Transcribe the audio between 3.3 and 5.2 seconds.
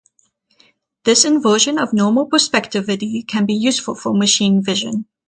be useful for machine vision.